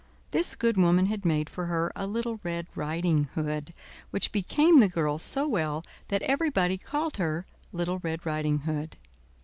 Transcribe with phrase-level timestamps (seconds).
[0.31, 3.71] This good woman had made for her a little red riding hood,
[4.09, 8.97] which became the girl so well that everybody called her Little Red Riding Hood.